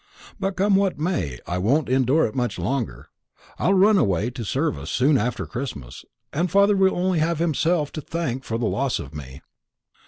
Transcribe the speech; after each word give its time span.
But 0.39 0.55
come 0.55 0.75
what 0.77 0.97
may, 0.97 1.37
I 1.45 1.59
won't 1.59 1.87
endure 1.87 2.25
it 2.25 2.33
much 2.33 2.57
longer. 2.57 3.09
I'll 3.59 3.75
run 3.75 3.99
away 3.99 4.31
to 4.31 4.43
service 4.43 4.89
soon 4.91 5.15
after 5.15 5.45
Christmas, 5.45 6.03
and 6.33 6.49
father 6.49 6.75
will 6.75 6.95
only 6.95 7.19
have 7.19 7.37
himself 7.37 7.91
to 7.91 8.01
thank 8.01 8.43
for 8.43 8.57
the 8.57 8.65
loss 8.65 8.97
of 8.97 9.13
me." 9.13 9.41